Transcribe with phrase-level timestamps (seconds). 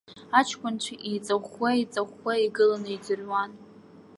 [0.39, 3.51] Аҷкәынцәа еиҵаӷәӷәа-еиҵаӷәӷәа игыланы иӡырҩуан.